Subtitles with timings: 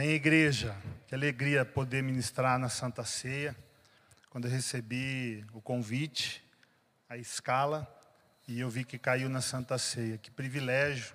[0.00, 0.74] Amém, igreja.
[1.06, 3.54] Que alegria poder ministrar na Santa Ceia.
[4.30, 6.42] Quando eu recebi o convite,
[7.06, 7.86] a escala,
[8.48, 10.16] e eu vi que caiu na Santa Ceia.
[10.16, 11.14] Que privilégio,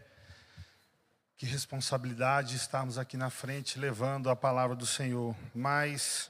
[1.35, 5.35] que responsabilidade estarmos aqui na frente levando a palavra do Senhor.
[5.51, 6.29] Mas,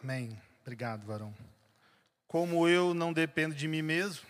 [0.00, 0.40] amém.
[0.60, 1.34] Obrigado, varão.
[2.28, 4.24] Como eu não dependo de mim mesmo,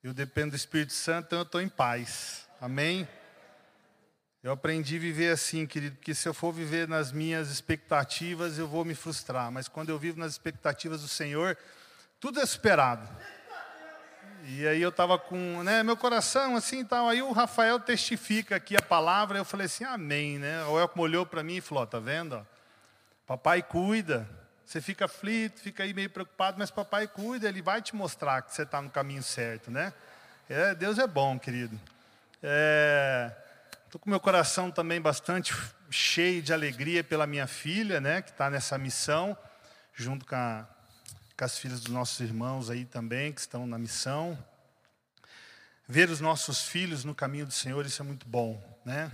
[0.00, 2.46] eu dependo do Espírito Santo, então eu estou em paz.
[2.60, 3.08] Amém?
[4.42, 8.66] Eu aprendi a viver assim, querido, porque se eu for viver nas minhas expectativas, eu
[8.66, 9.52] vou me frustrar.
[9.52, 11.56] Mas quando eu vivo nas expectativas do Senhor,
[12.18, 13.08] tudo é esperado.
[14.44, 17.08] E aí eu estava com, né, meu coração assim tal.
[17.08, 19.38] Aí o Rafael testifica aqui a palavra.
[19.38, 20.64] Eu falei assim, amém, né?
[20.64, 22.44] O Elco olhou para mim e falou, tá vendo?
[23.24, 24.28] Papai cuida.
[24.66, 27.48] Você fica aflito, fica aí meio preocupado, mas papai cuida.
[27.48, 29.92] Ele vai te mostrar que você está no caminho certo, né?
[30.48, 31.78] É, Deus é bom, querido.
[32.42, 33.30] É,
[33.92, 35.54] Estou com meu coração também bastante
[35.90, 39.36] cheio de alegria pela minha filha, né, que está nessa missão,
[39.92, 40.66] junto com, a,
[41.36, 44.42] com, as filhas dos nossos irmãos aí também, que estão na missão.
[45.86, 49.12] Ver os nossos filhos no caminho do Senhor, isso é muito bom, né?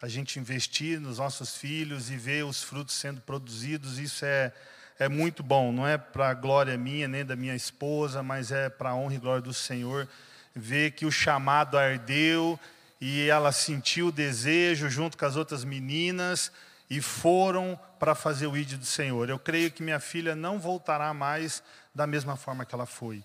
[0.00, 4.52] A gente investir nos nossos filhos e ver os frutos sendo produzidos, isso é,
[5.00, 5.72] é muito bom.
[5.72, 9.16] Não é para a glória minha, nem da minha esposa, mas é para a honra
[9.16, 10.08] e glória do Senhor.
[10.54, 12.56] Ver que o chamado ardeu
[13.04, 16.52] e ela sentiu o desejo junto com as outras meninas
[16.88, 19.28] e foram para fazer o ídolo do Senhor.
[19.28, 23.24] Eu creio que minha filha não voltará mais da mesma forma que ela foi.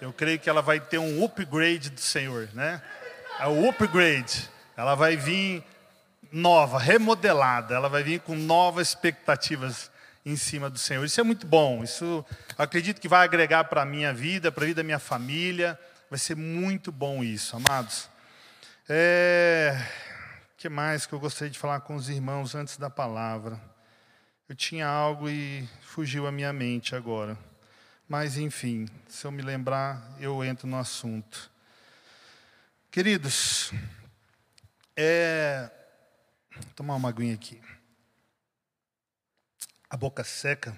[0.00, 2.80] Eu creio que ela vai ter um upgrade do Senhor, né?
[3.38, 4.48] É o upgrade.
[4.74, 5.62] Ela vai vir
[6.32, 7.74] nova, remodelada.
[7.74, 9.90] Ela vai vir com novas expectativas
[10.24, 11.04] em cima do Senhor.
[11.04, 11.84] Isso é muito bom.
[11.84, 12.24] Isso
[12.56, 15.78] acredito que vai agregar para a minha vida, para a vida da minha família.
[16.08, 18.08] Vai ser muito bom isso, amados.
[18.90, 19.86] É,
[20.56, 23.60] que mais que eu gostaria de falar com os irmãos antes da palavra?
[24.48, 27.38] Eu tinha algo e fugiu a minha mente agora.
[28.08, 31.50] Mas, enfim, se eu me lembrar, eu entro no assunto.
[32.90, 33.72] Queridos,
[34.96, 35.70] é...
[36.50, 37.60] Vou tomar uma aguinha aqui.
[39.90, 40.74] A boca seca,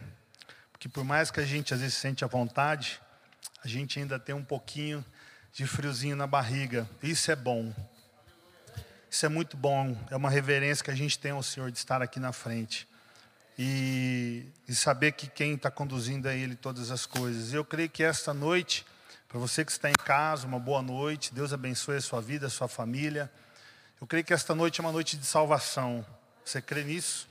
[0.72, 3.00] porque por mais que a gente às vezes sente a vontade,
[3.62, 5.04] a gente ainda tem um pouquinho
[5.53, 6.91] de friozinho na barriga.
[7.00, 7.72] Isso é bom.
[9.10, 12.00] Isso é muito bom, é uma reverência que a gente tem ao Senhor de estar
[12.00, 12.88] aqui na frente.
[13.59, 17.53] E, e saber que quem está conduzindo é Ele todas as coisas.
[17.53, 18.87] Eu creio que esta noite,
[19.28, 22.50] para você que está em casa, uma boa noite, Deus abençoe a sua vida, a
[22.50, 23.28] sua família.
[24.00, 26.06] Eu creio que esta noite é uma noite de salvação.
[26.44, 27.28] Você crê nisso?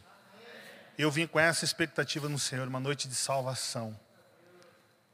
[0.98, 3.98] Eu vim com essa expectativa no Senhor, uma noite de salvação.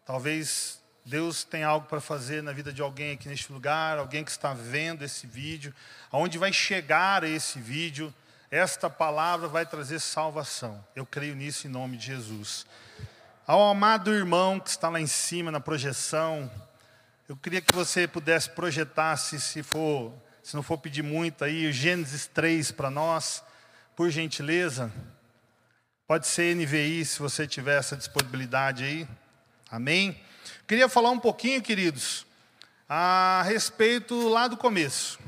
[0.04, 4.32] Talvez Deus tem algo para fazer na vida de alguém aqui neste lugar, alguém que
[4.32, 5.72] está vendo esse vídeo,
[6.12, 8.12] aonde vai chegar esse vídeo,
[8.50, 10.84] esta palavra vai trazer salvação.
[10.96, 12.66] Eu creio nisso em nome de Jesus.
[13.46, 16.50] Ao amado irmão que está lá em cima na projeção,
[17.30, 20.12] eu queria que você pudesse projetar, se, se, for,
[20.42, 23.44] se não for pedir muito aí, o Gênesis 3 para nós,
[23.96, 24.92] por gentileza.
[26.08, 29.08] Pode ser NVI, se você tiver essa disponibilidade aí.
[29.70, 30.20] Amém?
[30.68, 32.26] Queria falar um pouquinho, queridos,
[32.88, 35.20] a respeito lá do começo.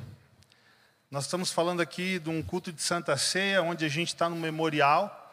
[1.10, 4.36] Nós estamos falando aqui de um culto de Santa Ceia, onde a gente está no
[4.36, 5.24] memorial,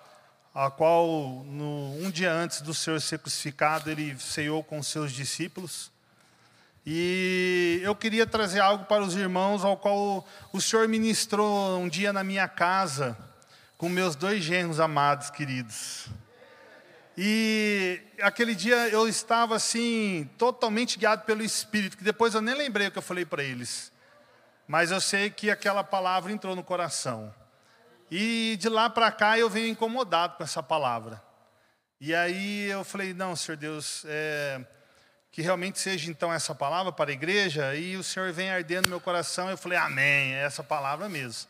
[0.55, 5.91] a qual, no, um dia antes do Senhor ser crucificado, ele ceiou com seus discípulos.
[6.87, 12.13] E eu queria trazer algo para os irmãos, ao qual o Senhor ministrou um dia
[12.13, 13.17] na minha casa,
[13.77, 16.09] com meus dois genros amados, queridos.
[17.17, 22.89] E aquele dia eu estava assim, totalmente guiado pelo Espírito, que depois eu nem lembrei
[22.89, 23.93] o que eu falei para eles.
[24.67, 27.33] Mas eu sei que aquela palavra entrou no coração.
[28.11, 31.23] E de lá para cá eu venho incomodado com essa palavra.
[32.01, 34.61] E aí eu falei: não, Senhor Deus, é,
[35.31, 37.75] que realmente seja então essa palavra para a igreja.
[37.75, 39.49] E o Senhor vem ardendo no meu coração.
[39.49, 41.49] Eu falei: amém, é essa palavra mesmo.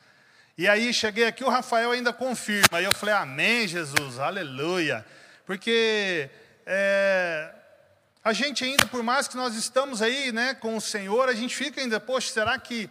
[0.56, 2.78] E aí cheguei aqui, o Rafael ainda confirma.
[2.78, 5.05] Aí eu falei: amém, Jesus, aleluia.
[5.46, 6.31] Porque
[6.67, 7.52] é,
[8.23, 11.55] a gente ainda, por mais que nós estamos aí né, com o Senhor, a gente
[11.55, 12.88] fica ainda, poxa, será que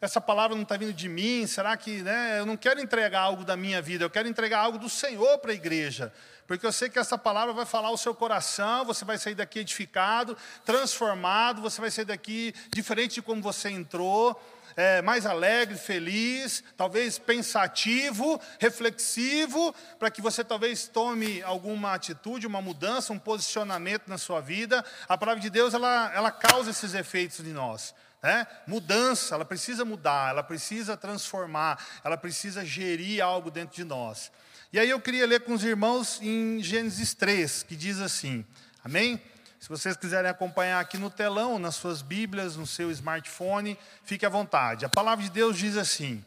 [0.00, 1.46] essa palavra não está vindo de mim?
[1.46, 4.78] Será que né, eu não quero entregar algo da minha vida, eu quero entregar algo
[4.78, 6.12] do Senhor para a igreja?
[6.46, 9.58] Porque eu sei que essa palavra vai falar o seu coração, você vai sair daqui
[9.58, 14.40] edificado, transformado, você vai sair daqui diferente de como você entrou
[14.78, 22.62] é, mais alegre, feliz, talvez pensativo, reflexivo, para que você talvez tome alguma atitude, uma
[22.62, 24.84] mudança, um posicionamento na sua vida.
[25.08, 27.92] A palavra de Deus, ela, ela causa esses efeitos em nós.
[28.22, 28.46] Né?
[28.68, 34.30] Mudança, ela precisa mudar, ela precisa transformar, ela precisa gerir algo dentro de nós.
[34.72, 38.46] E aí eu queria ler com os irmãos em Gênesis 3, que diz assim:
[38.84, 39.20] Amém?
[39.58, 44.28] Se vocês quiserem acompanhar aqui no telão, nas suas Bíblias, no seu smartphone, fique à
[44.28, 44.84] vontade.
[44.84, 46.24] A palavra de Deus diz assim: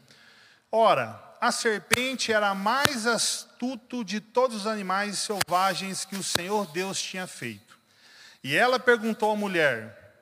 [0.70, 7.00] Ora, a serpente era mais astuto de todos os animais selvagens que o Senhor Deus
[7.00, 7.78] tinha feito.
[8.44, 10.14] E ela perguntou à mulher: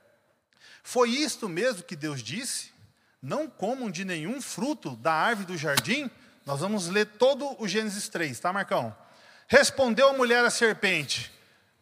[0.83, 2.73] Foi isto mesmo que Deus disse?
[3.21, 6.11] Não comam de nenhum fruto da árvore do jardim?
[6.47, 8.97] Nós vamos ler todo o Gênesis 3, tá, Marcão?
[9.47, 11.31] Respondeu a mulher à serpente: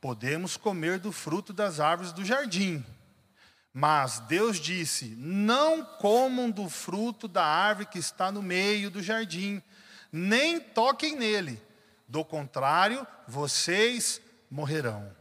[0.00, 2.84] Podemos comer do fruto das árvores do jardim.
[3.72, 9.62] Mas Deus disse: Não comam do fruto da árvore que está no meio do jardim,
[10.10, 11.60] nem toquem nele,
[12.06, 15.14] do contrário, vocês morrerão.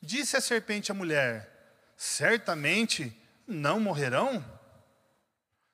[0.00, 1.50] Disse a serpente à mulher:
[1.96, 3.14] Certamente
[3.46, 4.44] não morrerão?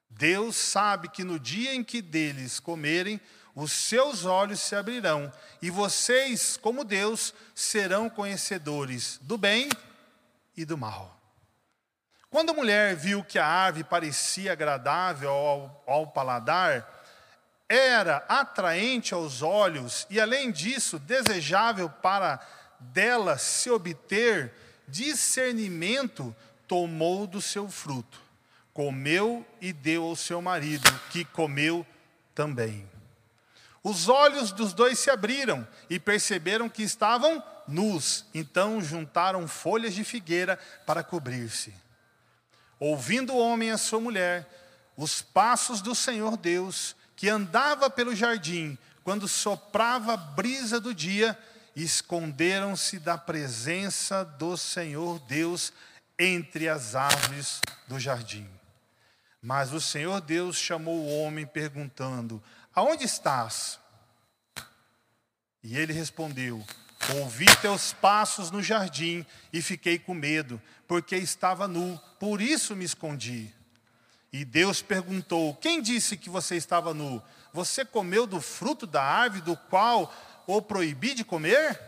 [0.09, 3.21] Deus sabe que no dia em que deles comerem,
[3.57, 9.69] os seus olhos se abrirão, e vocês, como Deus, serão conhecedores do bem
[10.57, 11.19] e do mal.
[12.31, 17.05] Quando a mulher viu que a árvore parecia agradável ao, ao paladar,
[17.69, 22.39] era atraente aos olhos e, além disso, desejável para
[22.79, 24.55] dela se obter
[24.87, 26.37] discernimento,
[26.69, 28.27] tomou do seu fruto
[28.77, 31.87] comeu e deu ao seu marido, que comeu
[32.35, 32.87] também.
[33.89, 40.03] Os olhos dos dois se abriram e perceberam que estavam nus, então juntaram folhas de
[40.03, 41.73] figueira para cobrir-se.
[42.81, 44.45] Ouvindo o homem e a sua mulher,
[44.97, 51.39] os passos do Senhor Deus, que andava pelo jardim, quando soprava a brisa do dia,
[51.77, 55.73] esconderam-se da presença do Senhor Deus
[56.19, 58.51] entre as árvores do jardim.
[59.41, 62.43] Mas o Senhor Deus chamou o homem perguntando:
[62.77, 63.81] Aonde estás?
[65.63, 66.63] E ele respondeu:
[67.19, 72.85] Ouvi teus passos no jardim e fiquei com medo, porque estava nu, por isso me
[72.85, 73.51] escondi.
[74.31, 77.23] E Deus perguntou: Quem disse que você estava nu?
[77.51, 80.15] Você comeu do fruto da árvore do qual
[80.47, 81.81] o proibi de comer?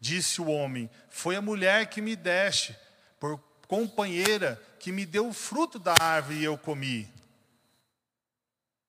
[0.00, 2.74] Disse o homem: Foi a mulher que me deste
[3.20, 3.38] por
[3.68, 7.13] companheira que me deu o fruto da árvore e eu comi.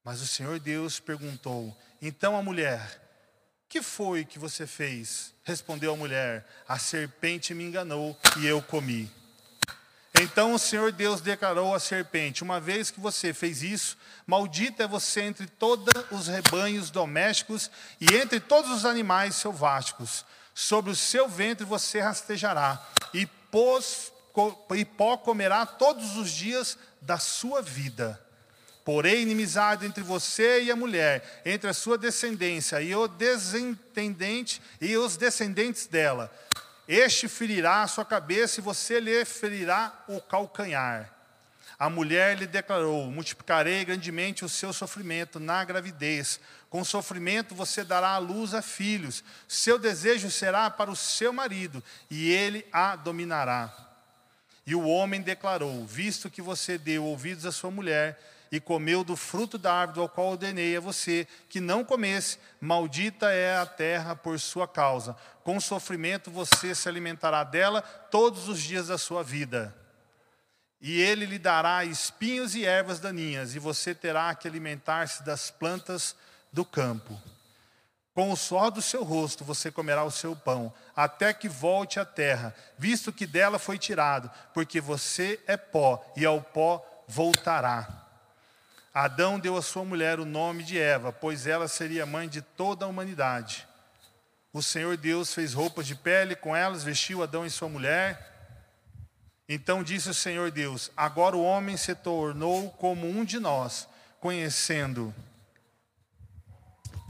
[0.06, 3.02] Mas o Senhor Deus perguntou: Então a mulher,
[3.68, 5.34] que foi que você fez?
[5.44, 9.12] Respondeu a mulher: A serpente me enganou e eu comi.
[10.22, 13.98] Então o Senhor Deus declarou à serpente: Uma vez que você fez isso,
[14.28, 20.24] maldita é você entre todos os rebanhos domésticos e entre todos os animais selváticos.
[20.54, 22.82] Sobre o seu ventre você rastejará,
[23.14, 23.28] e
[24.76, 28.25] e pó comerá todos os dias da sua vida.
[28.86, 34.96] Porém, inimizade entre você e a mulher, entre a sua descendência e o descendente e
[34.96, 36.32] os descendentes dela.
[36.88, 41.12] Este ferirá a sua cabeça e você lhe ferirá o calcanhar.
[41.80, 46.40] A mulher lhe declarou: Multiplicarei grandemente o seu sofrimento na gravidez.
[46.70, 49.24] Com sofrimento você dará à luz a filhos.
[49.48, 53.74] Seu desejo será para o seu marido, e ele a dominará.
[54.64, 59.18] E o homem declarou: Visto que você deu ouvidos à sua mulher e comeu do
[59.18, 64.16] fruto da árvore ao qual ordenei a você que não comesse, maldita é a terra
[64.16, 65.14] por sua causa.
[65.44, 69.76] Com sofrimento você se alimentará dela todos os dias da sua vida.
[70.80, 76.16] E ele lhe dará espinhos e ervas daninhas, e você terá que alimentar-se das plantas
[76.50, 77.22] do campo.
[78.14, 82.06] Com o suor do seu rosto você comerá o seu pão, até que volte à
[82.06, 88.05] terra, visto que dela foi tirado, porque você é pó, e ao pó voltará.
[88.96, 92.86] Adão deu à sua mulher o nome de Eva, pois ela seria mãe de toda
[92.86, 93.68] a humanidade.
[94.54, 98.34] O Senhor Deus fez roupas de pele, com elas vestiu Adão e sua mulher.
[99.50, 103.88] Então disse o Senhor Deus: Agora o homem se tornou como um de nós,
[104.20, 105.14] conhecendo.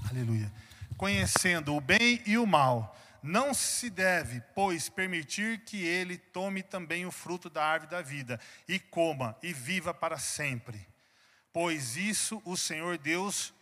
[0.09, 0.51] Aleluia
[0.97, 2.95] conhecendo o bem e o mal.
[3.21, 8.39] Não se deve, pois, permitir que ele tome também o fruto da árvore da vida,
[8.67, 10.87] e coma, e viva para sempre.
[11.55, 13.53] Pois isso o Senhor Deus,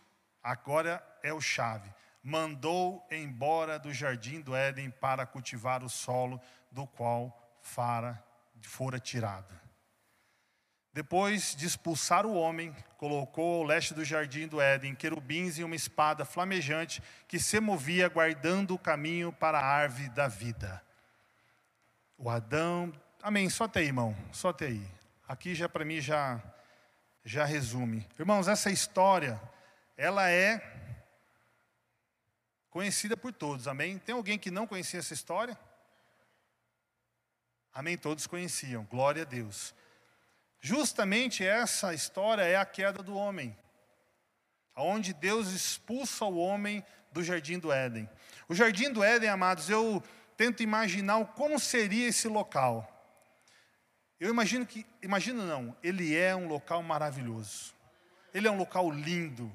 [0.42, 1.88] agora é o chave,
[2.20, 6.40] mandou embora do jardim do Éden para cultivar o solo
[6.72, 8.20] do qual fara,
[8.62, 9.54] fora tirado.
[10.92, 15.76] Depois de expulsar o homem, colocou ao leste do jardim do Éden querubins e uma
[15.76, 20.82] espada flamejante que se movia guardando o caminho para a árvore da vida.
[22.18, 23.48] O Adão, Amém.
[23.48, 24.16] Só até aí, irmão.
[24.32, 24.84] Só até aí.
[25.28, 26.42] Aqui já para mim já
[27.24, 28.06] já resume.
[28.18, 29.40] Irmãos, essa história
[29.96, 30.60] ela é
[32.68, 33.66] conhecida por todos.
[33.66, 33.98] Amém.
[33.98, 35.58] Tem alguém que não conhecia essa história?
[37.72, 37.96] Amém.
[37.96, 38.84] Todos conheciam.
[38.84, 39.74] Glória a Deus.
[40.60, 43.56] Justamente essa história é a queda do homem,
[44.74, 48.08] onde Deus expulsa o homem do jardim do Éden.
[48.48, 50.02] O jardim do Éden, amados, eu
[50.36, 52.93] tento imaginar como seria esse local.
[54.20, 57.74] Eu imagino que, imagino não, ele é um local maravilhoso.
[58.32, 59.50] Ele é um local lindo.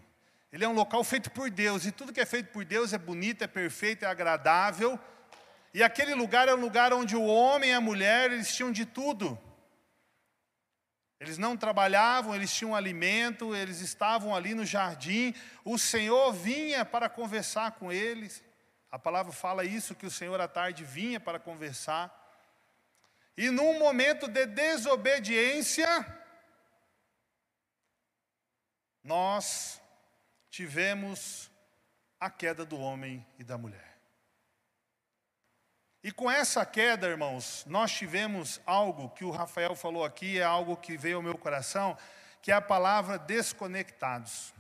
[0.52, 2.98] Ele é um local feito por Deus, e tudo que é feito por Deus é
[2.98, 5.00] bonito, é perfeito, é agradável.
[5.74, 8.86] E aquele lugar é um lugar onde o homem e a mulher, eles tinham de
[8.86, 9.40] tudo.
[11.20, 15.36] Eles não trabalhavam, eles tinham alimento, eles estavam ali no jardim.
[15.66, 18.42] O Senhor vinha para conversar com eles.
[18.90, 22.19] A palavra fala isso, que o Senhor à tarde vinha para conversar.
[23.38, 25.88] E num momento de desobediência,
[29.04, 29.82] nós
[30.50, 31.50] tivemos
[32.20, 33.98] a queda do homem e da mulher.
[36.04, 40.76] E com essa queda, irmãos, nós tivemos algo que o Rafael falou aqui, é algo
[40.76, 41.98] que veio ao meu coração,
[42.42, 44.54] que é a palavra desconectados.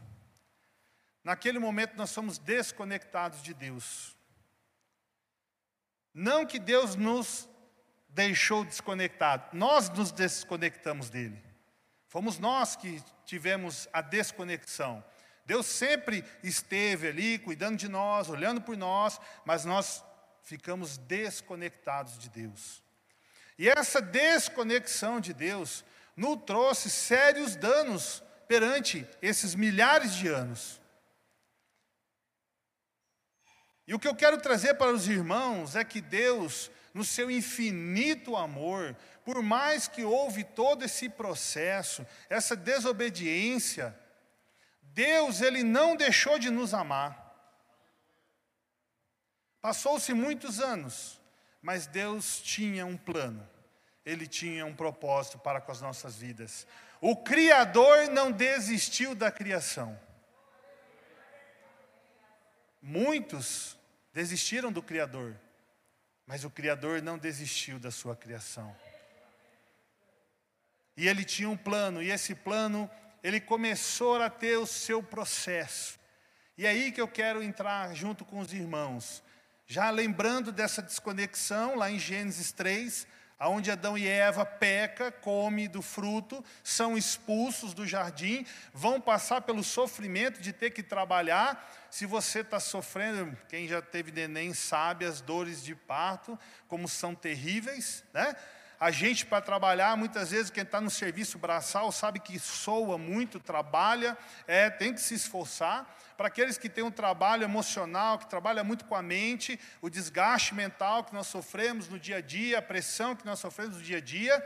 [1.24, 4.18] Naquele momento nós somos desconectados de Deus.
[6.14, 7.49] Não que Deus nos
[8.10, 11.42] deixou desconectados, nós nos desconectamos dele.
[12.08, 15.04] Fomos nós que tivemos a desconexão.
[15.46, 20.04] Deus sempre esteve ali, cuidando de nós, olhando por nós, mas nós
[20.44, 22.84] ficamos desconectados de Deus.
[23.58, 25.84] E essa desconexão de Deus
[26.16, 30.82] nos trouxe sérios danos perante esses milhares de anos.
[33.88, 38.36] E o que eu quero trazer para os irmãos é que Deus, no seu infinito
[38.36, 43.98] amor, por mais que houve todo esse processo, essa desobediência,
[44.82, 47.26] Deus ele não deixou de nos amar.
[49.62, 51.22] Passou-se muitos anos,
[51.62, 53.50] mas Deus tinha um plano,
[54.06, 56.68] Ele tinha um propósito para com as nossas vidas.
[57.00, 59.98] O Criador não desistiu da criação.
[62.82, 63.78] Muitos
[64.14, 65.40] desistiram do Criador,
[66.30, 68.78] mas o Criador não desistiu da sua criação.
[70.96, 72.88] E ele tinha um plano, e esse plano,
[73.24, 76.00] ele começou a ter o seu processo.
[76.56, 79.24] E é aí que eu quero entrar junto com os irmãos.
[79.66, 83.08] Já lembrando dessa desconexão, lá em Gênesis 3,
[83.48, 89.64] onde Adão e Eva peca, come do fruto, são expulsos do jardim, vão passar pelo
[89.64, 91.88] sofrimento de ter que trabalhar.
[91.90, 97.16] Se você está sofrendo, quem já teve neném sabe as dores de parto, como são
[97.16, 98.36] terríveis, né?
[98.80, 103.38] A gente, para trabalhar, muitas vezes, quem está no serviço braçal, sabe que soa muito,
[103.38, 104.18] trabalha,
[104.48, 105.98] é, tem que se esforçar.
[106.16, 110.56] Para aqueles que têm um trabalho emocional, que trabalha muito com a mente, o desgaste
[110.56, 113.98] mental que nós sofremos no dia a dia, a pressão que nós sofremos no dia
[113.98, 114.42] a dia,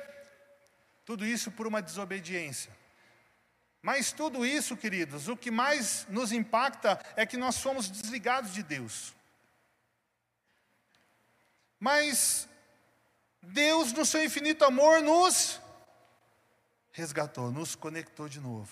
[1.06, 2.72] tudo isso por uma desobediência.
[3.84, 8.63] Mas tudo isso, queridos, o que mais nos impacta é que nós somos desligados de
[8.63, 9.13] Deus.
[11.80, 12.48] Mas
[13.44, 15.60] Deus, no seu infinito amor, nos
[16.94, 18.72] resgatou, nos conectou de novo.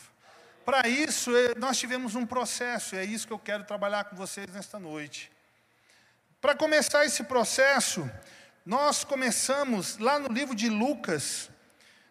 [0.64, 4.16] Para isso, eh, nós tivemos um processo, e é isso que eu quero trabalhar com
[4.16, 5.30] vocês nesta noite.
[6.40, 8.10] Para começar esse processo,
[8.66, 11.50] nós começamos lá no livro de Lucas,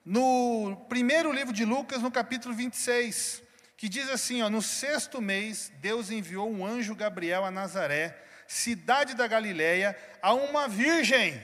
[0.05, 3.43] no primeiro livro de Lucas, no capítulo 26,
[3.75, 9.15] que diz assim: ó, no sexto mês, Deus enviou um anjo Gabriel a Nazaré, cidade
[9.15, 11.41] da Galiléia, a uma virgem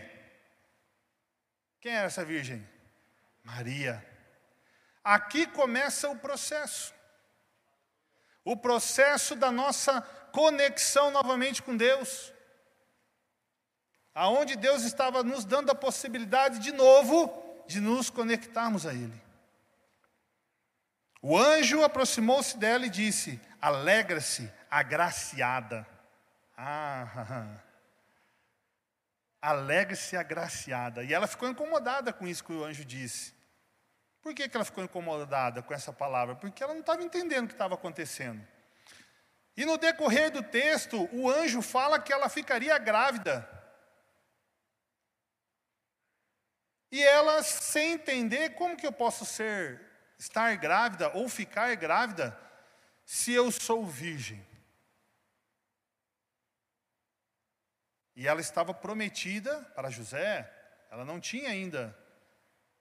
[1.86, 2.68] quem era essa virgem?
[3.44, 4.04] Maria.
[5.04, 6.92] Aqui começa o processo.
[8.44, 10.02] O processo da nossa
[10.32, 12.32] conexão novamente com Deus.
[14.12, 19.22] Aonde Deus estava nos dando a possibilidade de novo de nos conectarmos a Ele.
[21.22, 25.86] O anjo aproximou-se dela e disse: Alegra-se, agraciada.
[26.58, 27.60] Ah,
[29.46, 31.04] alegre-se agraciada.
[31.04, 33.32] E ela ficou incomodada com isso que o anjo disse.
[34.20, 36.34] Por que, que ela ficou incomodada com essa palavra?
[36.34, 38.44] Porque ela não estava entendendo o que estava acontecendo.
[39.56, 43.48] E no decorrer do texto, o anjo fala que ela ficaria grávida.
[46.90, 49.80] E ela, sem entender como que eu posso ser,
[50.18, 52.36] estar grávida ou ficar grávida,
[53.04, 54.44] se eu sou virgem.
[58.16, 60.50] E ela estava prometida para José,
[60.90, 61.96] ela não tinha ainda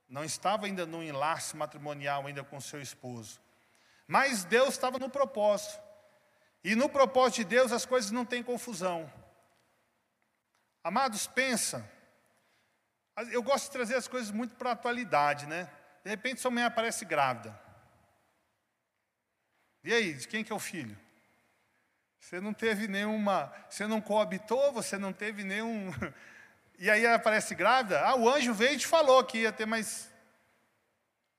[0.08, 3.42] não estava ainda no enlace matrimonial ainda com seu esposo.
[4.08, 5.84] Mas Deus estava no propósito.
[6.64, 9.12] E no propósito de Deus as coisas não têm confusão.
[10.84, 11.90] Amados, pensa.
[13.32, 15.70] Eu gosto de trazer as coisas muito para a atualidade, né?
[16.04, 17.60] De repente sua mãe aparece grávida.
[19.84, 20.98] E aí, de quem que é o filho?
[22.26, 25.94] Você não teve nenhuma, você não coabitou, você não teve nenhum.
[26.78, 28.02] E aí aparece grávida.
[28.02, 30.12] Ah, o anjo veio e te falou que ia ter mais.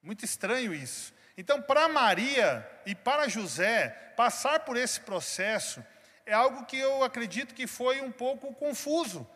[0.03, 1.13] Muito estranho isso.
[1.37, 5.85] Então, para Maria e para José, passar por esse processo
[6.25, 9.29] é algo que eu acredito que foi um pouco confuso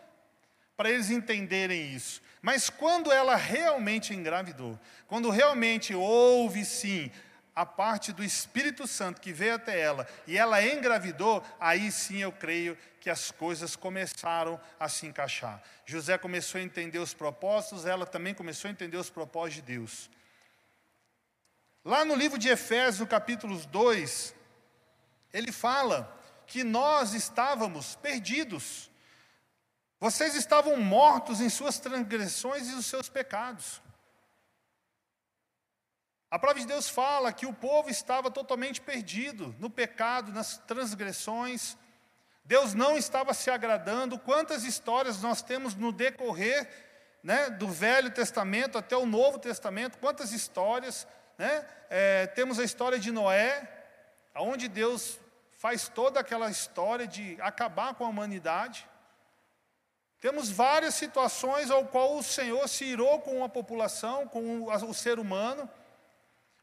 [0.75, 2.23] para eles entenderem isso.
[2.41, 7.11] Mas quando ela realmente engravidou, quando realmente houve sim
[7.55, 12.33] a parte do Espírito Santo que veio até ela e ela engravidou, aí sim eu
[12.33, 15.63] creio que as coisas começaram a se encaixar.
[15.85, 20.11] José começou a entender os propósitos, ela também começou a entender os propósitos de Deus.
[21.85, 24.35] Lá no livro de Efésios, capítulo 2,
[25.33, 26.17] ele fala
[26.47, 28.91] que nós estávamos perdidos.
[29.99, 33.81] Vocês estavam mortos em suas transgressões e os seus pecados.
[36.31, 41.77] A palavra de Deus fala que o povo estava totalmente perdido no pecado, nas transgressões.
[42.45, 44.19] Deus não estava se agradando.
[44.19, 46.69] Quantas histórias nós temos no decorrer
[47.23, 49.99] né, do Velho Testamento até o Novo Testamento?
[49.99, 51.07] Quantas histórias
[51.41, 51.65] né?
[51.89, 53.67] É, temos a história de Noé,
[54.37, 55.19] onde Deus
[55.53, 58.87] faz toda aquela história de acabar com a humanidade.
[60.21, 65.19] Temos várias situações ao qual o Senhor se irou com a população, com o ser
[65.19, 65.67] humano.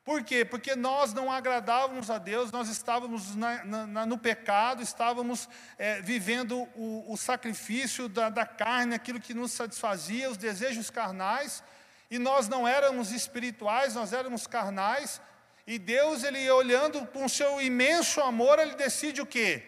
[0.07, 0.45] Por quê?
[0.45, 6.59] Porque nós não agradávamos a Deus, nós estávamos na, na, no pecado, estávamos é, vivendo
[6.77, 11.61] o, o sacrifício da, da carne, aquilo que nos satisfazia, os desejos carnais.
[12.09, 15.19] E nós não éramos espirituais, nós éramos carnais.
[15.67, 19.61] E Deus, ele olhando com o seu imenso amor, ele decide o quê?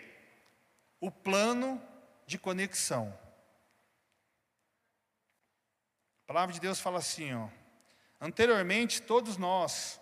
[1.02, 1.82] O plano
[2.26, 3.14] de conexão.
[6.24, 7.50] A palavra de Deus fala assim, ó.
[8.22, 9.99] Anteriormente, todos nós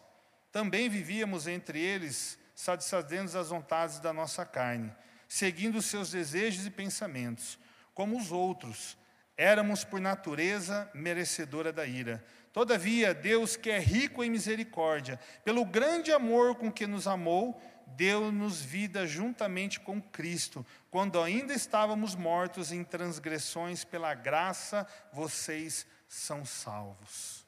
[0.52, 4.92] também vivíamos entre eles, satisfazendo as vontades da nossa carne,
[5.28, 7.60] seguindo os seus desejos e pensamentos,
[7.94, 8.98] como os outros
[9.38, 12.26] éramos por natureza merecedora da ira.
[12.52, 17.62] Todavia, Deus, que é rico em misericórdia, pelo grande amor com que nos amou,
[17.96, 26.44] deu-nos vida juntamente com Cristo, quando ainda estávamos mortos em transgressões, pela graça vocês são
[26.44, 27.47] salvos.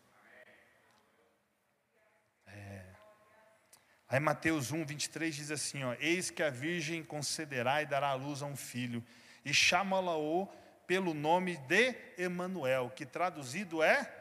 [4.09, 8.15] Aí Mateus 1, 23 diz assim: ó, Eis que a Virgem concederá e dará à
[8.15, 9.03] luz a um filho,
[9.45, 10.47] e chamá-la-o
[10.87, 14.11] pelo nome de Emanuel, que traduzido é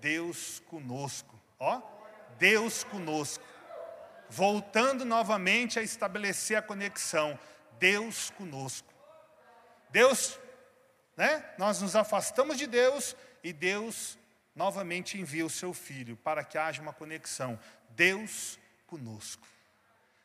[0.00, 1.38] Deus conosco.
[1.58, 1.82] Ó,
[2.38, 3.44] Deus conosco.
[4.30, 7.38] Voltando novamente a estabelecer a conexão,
[7.78, 8.92] Deus conosco.
[9.90, 10.40] Deus,
[11.16, 11.44] né?
[11.58, 14.18] Nós nos afastamos de Deus e Deus
[14.56, 17.60] novamente envia o seu filho para que haja uma conexão.
[17.90, 18.63] Deus conosco.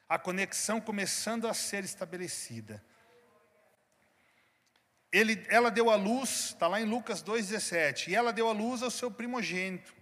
[0.07, 2.83] A conexão começando a ser estabelecida.
[5.11, 8.83] Ele, ela deu a luz, está lá em Lucas 2,17, e ela deu a luz
[8.83, 9.93] ao seu primogênito,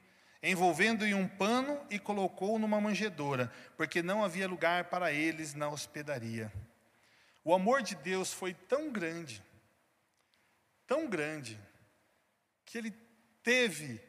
[0.44, 5.70] envolvendo em um pano e colocou numa manjedoura, porque não havia lugar para eles na
[5.70, 6.52] hospedaria.
[7.44, 9.42] O amor de Deus foi tão grande,
[10.86, 11.58] tão grande,
[12.66, 12.92] que ele
[13.42, 14.02] teve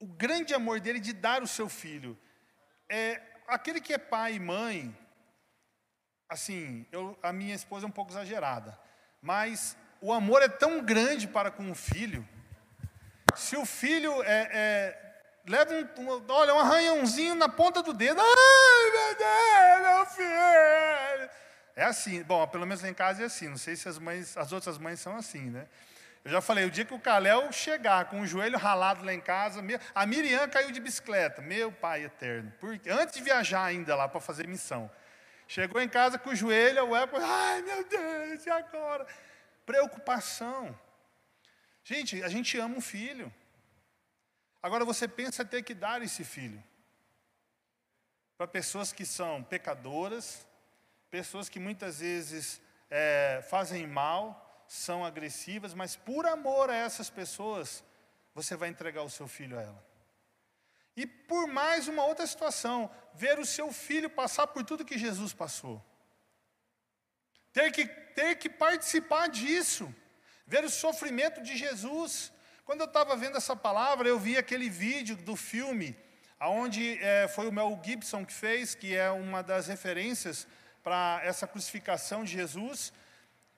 [0.00, 2.18] o grande amor dele de dar o seu filho.
[2.88, 4.96] É, aquele que é pai e mãe,
[6.28, 8.78] assim, eu, a minha esposa é um pouco exagerada.
[9.20, 12.26] Mas o amor é tão grande para com o filho.
[13.34, 15.06] Se o filho é, é,
[15.46, 21.30] leva um, olha, um arranhãozinho na ponta do dedo, ai meu Deus, meu filho.
[21.74, 23.48] É assim, bom, pelo menos em casa é assim.
[23.48, 25.66] Não sei se as mães, as outras mães são assim, né?
[26.26, 29.20] Eu já falei, o dia que o Caléu chegar com o joelho ralado lá em
[29.20, 29.62] casa,
[29.94, 34.20] a Miriam caiu de bicicleta, meu pai eterno, porque antes de viajar ainda lá para
[34.20, 34.90] fazer missão.
[35.46, 39.06] Chegou em casa com o joelho, o eco, ai meu Deus, e agora?
[39.64, 40.76] Preocupação.
[41.84, 43.32] Gente, a gente ama um filho.
[44.60, 46.60] Agora você pensa ter que dar esse filho
[48.36, 50.44] para pessoas que são pecadoras,
[51.08, 52.60] pessoas que muitas vezes
[52.90, 57.84] é, fazem mal, são agressivas, mas por amor a essas pessoas,
[58.34, 59.86] você vai entregar o seu filho a ela.
[60.96, 65.32] E por mais uma outra situação, ver o seu filho passar por tudo que Jesus
[65.32, 65.84] passou.
[67.52, 69.94] Ter que, ter que participar disso.
[70.46, 72.32] Ver o sofrimento de Jesus.
[72.64, 75.96] Quando eu estava vendo essa palavra, eu vi aquele vídeo do filme,
[76.40, 80.46] onde é, foi o Mel Gibson que fez, que é uma das referências
[80.82, 82.92] para essa crucificação de Jesus.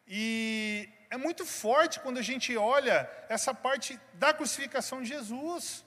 [0.07, 5.85] E é muito forte quando a gente olha essa parte da crucificação de Jesus.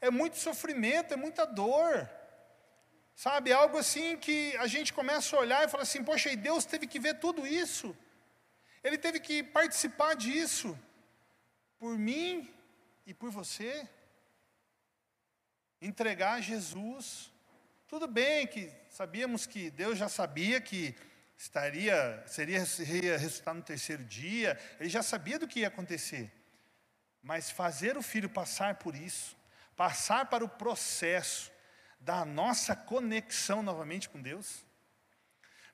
[0.00, 2.10] É muito sofrimento, é muita dor.
[3.14, 6.36] Sabe, é algo assim que a gente começa a olhar e fala assim: poxa, e
[6.36, 7.96] Deus teve que ver tudo isso.
[8.82, 10.78] Ele teve que participar disso.
[11.78, 12.52] Por mim
[13.06, 13.88] e por você.
[15.80, 17.30] Entregar Jesus.
[17.86, 20.94] Tudo bem que sabíamos que Deus já sabia que
[21.36, 26.32] estaria, seria, seria ressuscitar no terceiro dia, ele já sabia do que ia acontecer.
[27.22, 29.36] Mas fazer o filho passar por isso,
[29.76, 31.50] passar para o processo
[31.98, 34.64] da nossa conexão novamente com Deus.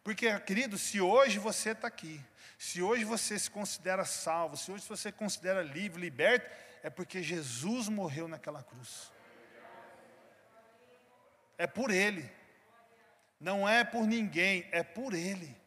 [0.03, 2.25] Porque, querido, se hoje você está aqui,
[2.57, 6.49] se hoje você se considera salvo, se hoje você se considera livre, liberto,
[6.83, 9.12] é porque Jesus morreu naquela cruz.
[11.59, 12.31] É por Ele.
[13.40, 15.59] Não é por ninguém, é por Ele.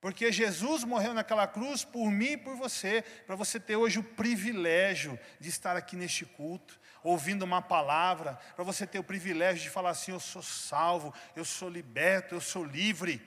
[0.00, 4.04] Porque Jesus morreu naquela cruz por mim e por você, para você ter hoje o
[4.04, 9.70] privilégio de estar aqui neste culto, ouvindo uma palavra, para você ter o privilégio de
[9.70, 13.20] falar assim: eu sou salvo, eu sou liberto, eu sou livre,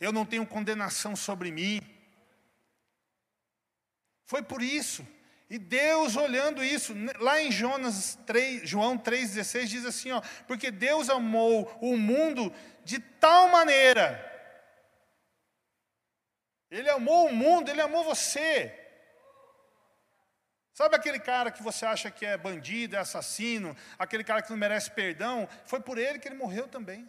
[0.00, 1.80] eu não tenho condenação sobre mim.
[4.24, 5.06] Foi por isso.
[5.52, 11.10] E Deus olhando isso, lá em Jonas 3, João 3,16 diz assim: ó, porque Deus
[11.10, 12.50] amou o mundo
[12.82, 14.18] de tal maneira,
[16.70, 18.74] Ele amou o mundo, Ele amou você.
[20.72, 24.56] Sabe aquele cara que você acha que é bandido, é assassino, aquele cara que não
[24.56, 25.46] merece perdão?
[25.66, 27.06] Foi por ele que ele morreu também.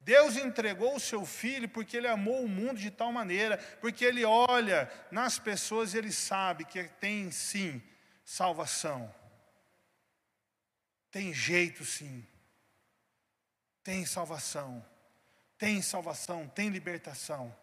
[0.00, 4.24] Deus entregou o seu filho porque ele amou o mundo de tal maneira, porque ele
[4.24, 7.82] olha nas pessoas e ele sabe que tem sim
[8.24, 9.14] salvação.
[11.10, 12.26] Tem jeito sim.
[13.82, 14.84] Tem salvação.
[15.58, 17.54] Tem salvação, tem libertação.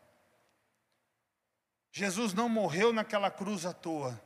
[1.91, 4.21] Jesus não morreu naquela cruz à toa.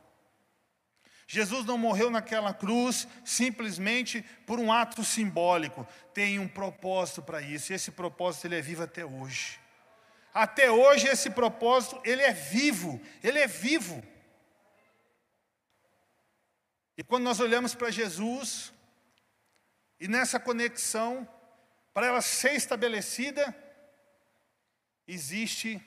[1.32, 5.88] Jesus não morreu naquela cruz simplesmente por um ato simbólico.
[6.12, 7.72] Tem um propósito para isso.
[7.72, 9.58] E esse propósito ele é vivo até hoje.
[10.34, 13.00] Até hoje esse propósito ele é vivo.
[13.22, 14.02] Ele é vivo.
[16.98, 18.70] E quando nós olhamos para Jesus
[19.98, 21.26] e nessa conexão
[21.94, 23.56] para ela ser estabelecida,
[25.08, 25.80] existe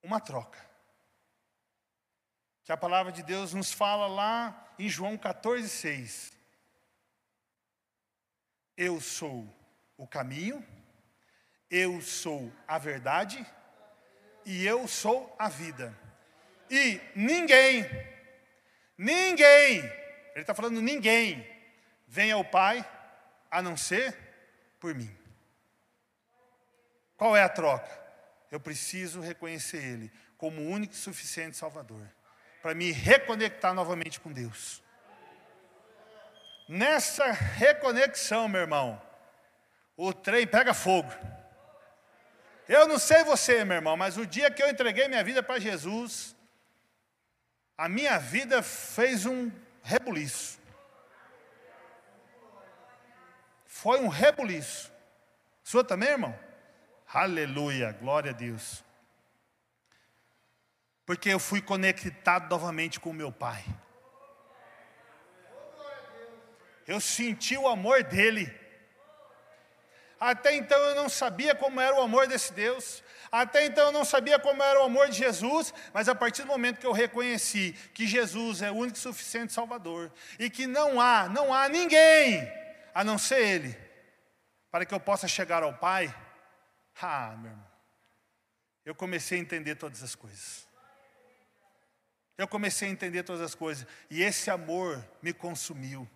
[0.00, 0.65] uma troca
[2.66, 6.32] que a palavra de Deus nos fala lá em João 14, 6.
[8.76, 9.48] Eu sou
[9.96, 10.66] o caminho,
[11.70, 13.46] eu sou a verdade
[14.44, 15.96] e eu sou a vida.
[16.68, 17.84] E ninguém,
[18.98, 19.78] ninguém,
[20.34, 21.48] ele está falando ninguém,
[22.08, 22.84] vem ao Pai
[23.48, 24.12] a não ser
[24.80, 25.16] por mim.
[27.16, 28.04] Qual é a troca?
[28.50, 32.04] Eu preciso reconhecer Ele como o único e suficiente Salvador
[32.66, 34.82] para me reconectar novamente com Deus.
[36.68, 39.00] Nessa reconexão, meu irmão,
[39.96, 41.08] o trem pega fogo.
[42.68, 45.60] Eu não sei você, meu irmão, mas o dia que eu entreguei minha vida para
[45.60, 46.34] Jesus,
[47.78, 49.48] a minha vida fez um
[49.84, 50.58] rebuliço.
[53.64, 54.92] Foi um rebuliço.
[55.62, 56.36] Sua também, irmão?
[57.14, 58.84] Aleluia, glória a Deus
[61.06, 63.64] porque eu fui conectado novamente com meu Pai.
[66.86, 68.52] Eu senti o amor dele.
[70.18, 73.04] Até então eu não sabia como era o amor desse Deus.
[73.30, 76.48] Até então eu não sabia como era o amor de Jesus, mas a partir do
[76.48, 81.00] momento que eu reconheci que Jesus é o único e suficiente Salvador e que não
[81.00, 82.50] há, não há ninguém
[82.94, 83.76] a não ser Ele,
[84.70, 86.14] para que eu possa chegar ao Pai,
[87.02, 87.66] ah, meu irmão,
[88.86, 90.65] eu comecei a entender todas as coisas.
[92.36, 93.86] Eu comecei a entender todas as coisas.
[94.10, 96.08] E esse amor me consumiu.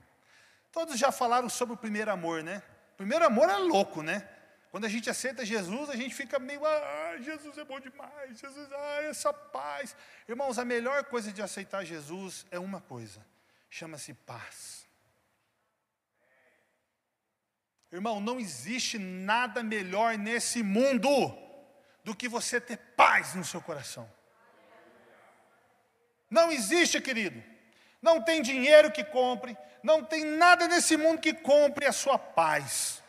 [0.70, 2.62] Todos já falaram sobre o primeiro amor, né?
[2.94, 4.28] O primeiro amor é louco, né?
[4.70, 8.72] Quando a gente aceita Jesus, a gente fica meio, ah, Jesus é bom demais, Jesus,
[8.72, 9.96] ah, essa paz.
[10.28, 13.24] Irmãos, a melhor coisa de aceitar Jesus é uma coisa:
[13.68, 14.86] chama-se paz.
[17.90, 21.08] Irmão, não existe nada melhor nesse mundo
[22.04, 24.08] do que você ter paz no seu coração.
[26.30, 27.42] Não existe, querido.
[28.00, 33.02] Não tem dinheiro que compre, não tem nada nesse mundo que compre a sua paz.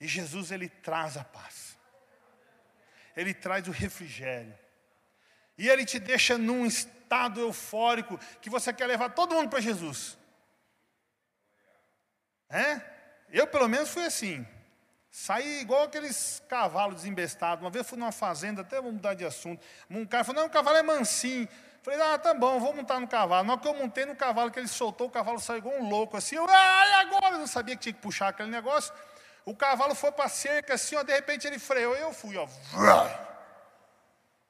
[0.00, 1.78] E Jesus, ele traz a paz.
[3.16, 4.58] Ele traz o refrigério.
[5.56, 10.18] E ele te deixa num estado eufórico que você quer levar todo mundo para Jesus.
[12.50, 12.80] É?
[13.30, 14.46] Eu, pelo menos, fui assim.
[15.16, 17.62] Saí igual aqueles cavalos desembestados.
[17.62, 19.64] Uma vez fui numa fazenda, até vou mudar de assunto.
[19.88, 21.48] Um cara falou: não, o cavalo é mansinho.
[21.84, 23.46] Falei, ah, tá bom, vou montar no cavalo.
[23.46, 25.88] Na hora que eu montei no cavalo, que ele soltou, o cavalo saiu igual um
[25.88, 26.34] louco assim.
[26.34, 27.36] Eu, ai, agora?
[27.36, 28.92] Eu não sabia que tinha que puxar aquele negócio.
[29.44, 31.94] O cavalo foi para a cerca assim, ó, de repente ele freou.
[31.94, 32.48] Eu fui, ó.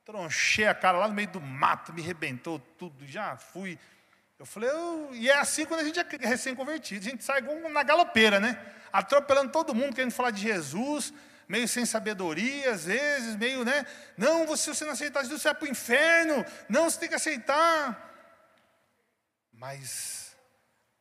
[0.06, 3.78] Tronchei a cara lá no meio do mato, me rebentou tudo, já fui.
[4.44, 5.08] Eu falei, eu...
[5.14, 8.60] e é assim quando a gente é recém-convertido, a gente sai na galopeira, né?
[8.92, 11.14] Atropelando todo mundo, querendo falar de Jesus,
[11.48, 13.86] meio sem sabedoria, às vezes, meio, né?
[14.18, 16.44] Não, você, se você não aceitar Jesus, você vai para o inferno.
[16.68, 18.14] Não, você tem que aceitar.
[19.50, 20.36] Mas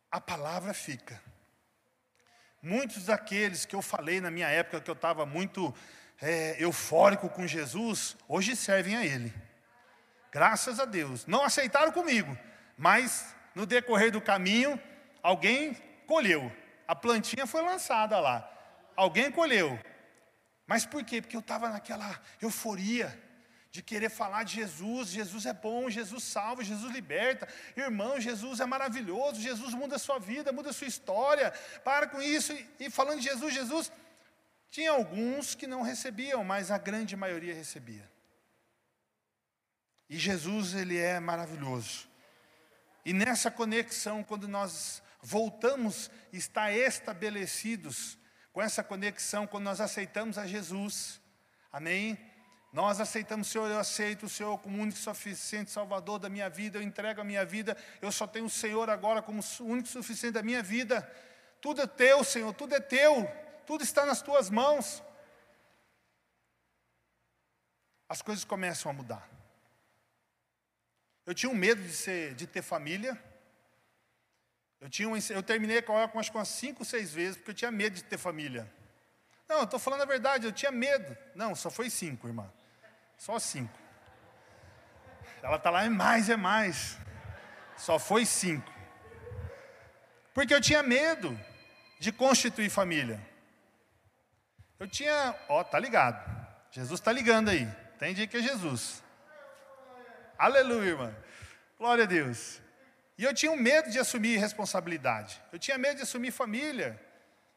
[0.10, 1.22] a palavra fica.
[2.62, 5.76] Muitos daqueles que eu falei na minha época, que eu estava muito
[6.22, 9.34] é, eufórico com Jesus, hoje servem a Ele.
[10.32, 11.26] Graças a Deus.
[11.26, 12.38] Não aceitaram comigo,
[12.78, 14.80] mas no decorrer do caminho,
[15.22, 15.76] alguém
[16.08, 16.52] colheu.
[16.88, 18.50] A plantinha foi lançada lá.
[18.96, 19.80] Alguém colheu.
[20.66, 21.22] Mas por quê?
[21.22, 23.20] Porque eu estava naquela euforia
[23.72, 25.10] de querer falar de Jesus.
[25.10, 27.48] Jesus é bom, Jesus salva, Jesus liberta.
[27.76, 31.52] Irmão, Jesus é maravilhoso, Jesus muda a sua vida, muda a sua história.
[31.84, 32.54] Para com isso.
[32.80, 33.92] E falando de Jesus, Jesus,
[34.70, 38.08] tinha alguns que não recebiam, mas a grande maioria recebia.
[40.10, 42.08] E Jesus, ele é maravilhoso.
[43.06, 48.18] E nessa conexão, quando nós voltamos, está estabelecidos
[48.52, 51.20] com essa conexão, quando nós aceitamos a Jesus,
[51.72, 52.18] amém?
[52.72, 56.78] Nós aceitamos o Senhor, eu aceito o Senhor como único suficiente Salvador da minha vida,
[56.78, 60.44] eu entrego a minha vida, eu só tenho o Senhor agora como único suficiente da
[60.44, 61.02] minha vida.
[61.62, 63.28] Tudo é teu, Senhor, tudo é teu,
[63.66, 65.04] tudo está nas tuas mãos.
[68.10, 69.43] As coisas começam a mudar.
[71.26, 73.22] Eu tinha um medo de, ser, de ter família.
[74.82, 77.72] Eu, tinha um, eu terminei com acho que umas cinco, seis vezes, porque eu tinha
[77.72, 78.70] medo de ter família.
[79.48, 81.16] Não, estou falando a verdade, eu tinha medo.
[81.36, 82.52] Não, só foi cinco, irmã.
[83.18, 83.78] Só cinco.
[85.42, 86.98] Ela está lá, é mais, é mais.
[87.78, 88.72] Só foi cinco.
[90.34, 91.40] Porque eu tinha medo
[92.00, 93.22] de constituir família.
[94.80, 96.22] Eu tinha, ó, tá ligado.
[96.72, 97.68] Jesus está ligando aí.
[97.96, 99.03] Entende que é Jesus.
[100.44, 101.16] Aleluia, irmã.
[101.78, 102.62] Glória a Deus.
[103.18, 105.42] E eu tinha um medo de assumir responsabilidade.
[105.54, 107.02] Eu tinha medo de assumir família.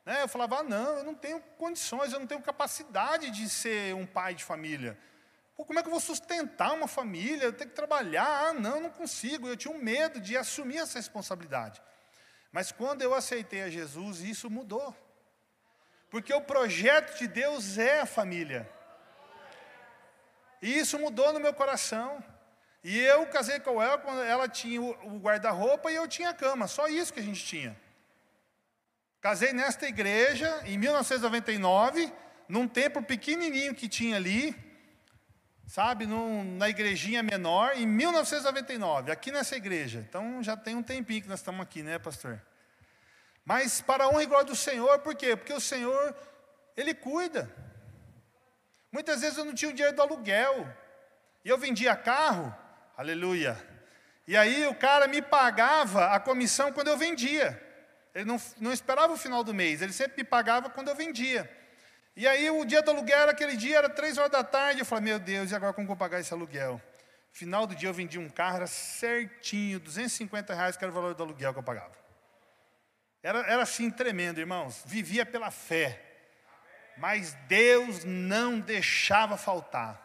[0.05, 0.23] Né?
[0.23, 4.07] Eu falava, ah, não, eu não tenho condições, eu não tenho capacidade de ser um
[4.07, 4.97] pai de família.
[5.57, 7.47] Pô, como é que eu vou sustentar uma família?
[7.47, 8.51] Eu tenho que trabalhar.
[8.51, 9.49] Ah, não, não consigo.
[9.49, 11.83] Eu tinha um medo de assumir essa responsabilidade.
[12.53, 14.97] Mas quando eu aceitei a Jesus, isso mudou.
[16.09, 18.71] Porque o projeto de Deus é a família.
[20.63, 22.23] E isso mudou no meu coração.
[22.89, 26.69] E eu casei com ela quando ela tinha o guarda-roupa e eu tinha a cama.
[26.69, 27.77] Só isso que a gente tinha.
[29.21, 32.13] Casei nesta igreja em 1999,
[32.49, 34.55] num templo pequenininho que tinha ali,
[35.67, 39.99] sabe, num, na igrejinha menor, em 1999, aqui nessa igreja.
[40.09, 42.41] Então já tem um tempinho que nós estamos aqui, né, pastor?
[43.45, 45.35] Mas para a honra e glória do Senhor, por quê?
[45.35, 46.15] Porque o Senhor,
[46.77, 47.53] Ele cuida.
[48.93, 50.73] Muitas vezes eu não tinha o dinheiro do aluguel,
[51.45, 52.55] e eu vendia carro,
[52.97, 53.57] aleluia.
[54.27, 57.63] E aí o cara me pagava a comissão quando eu vendia.
[58.15, 61.51] Ele não, não esperava o final do mês, ele sempre me pagava quando eu vendia.
[62.17, 64.87] E aí o dia do aluguel era aquele dia, era três horas da tarde, eu
[64.87, 66.81] falei, meu Deus, e agora como vou pagar esse aluguel?
[67.31, 71.15] Final do dia eu vendi um carro, era certinho, 250 reais que era o valor
[71.15, 71.93] do aluguel que eu pagava.
[73.23, 74.83] Era, era assim tremendo, irmãos.
[74.87, 76.01] Vivia pela fé.
[76.97, 80.01] Mas Deus não deixava faltar.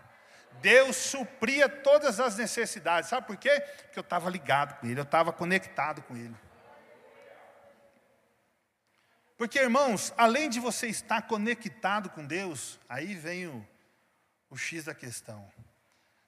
[0.61, 3.09] Deus supria todas as necessidades.
[3.09, 3.59] Sabe por quê?
[3.83, 6.35] Porque eu estava ligado com Ele, eu estava conectado com Ele.
[9.37, 13.67] Porque, irmãos, além de você estar conectado com Deus, aí vem o,
[14.51, 15.51] o X da questão.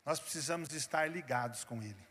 [0.04, 2.08] Nós precisamos estar ligados com Ele.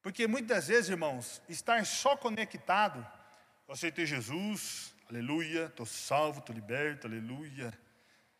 [0.00, 3.06] Porque muitas vezes, irmãos, estar só conectado,
[3.68, 7.76] eu aceitei Jesus, aleluia, estou salvo, estou liberto, aleluia.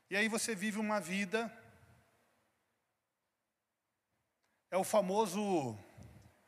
[0.08, 1.50] E aí você vive uma vida,
[4.70, 5.78] é o famoso